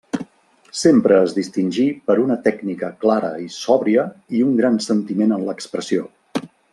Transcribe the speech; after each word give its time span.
Sempre 0.83 1.17
es 1.25 1.35
distingí 1.35 1.85
per 2.07 2.15
una 2.23 2.37
tècnica 2.49 2.91
clara 3.05 3.31
i 3.45 3.47
sòbria 3.59 4.07
i 4.39 4.45
un 4.49 4.57
gran 4.63 4.81
sentiment 4.91 5.37
en 5.37 5.49
l'expressió. 5.51 6.09